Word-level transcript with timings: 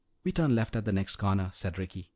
"We 0.23 0.31
turn 0.31 0.55
left 0.55 0.75
at 0.75 0.85
the 0.85 0.91
next 0.91 1.17
corner," 1.17 1.51
said 1.53 1.77
Ricky. 1.77 2.09